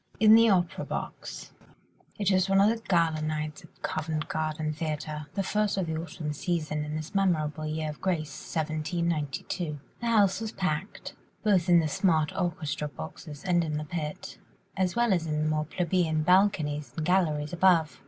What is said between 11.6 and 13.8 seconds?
in the smart orchestra boxes and